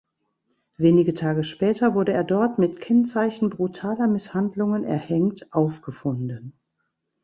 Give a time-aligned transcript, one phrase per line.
[0.77, 6.53] Wenige Tage später wurde er dort mit Kennzeichen brutaler Misshandlungen erhängt aufgefunden.